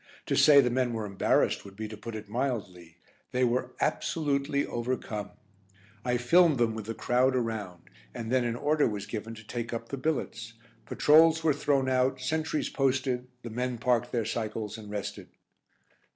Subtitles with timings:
[0.25, 2.97] To say the men were embarrassed would be to put it mildly.
[3.31, 5.29] They were absolutely overcome.
[6.03, 7.83] I filmed them with the crowd around.
[8.11, 10.53] And then an order was given to take up billets.
[10.87, 15.27] Patrols were thrown out, sentries posted, the men parked their cycles and rested.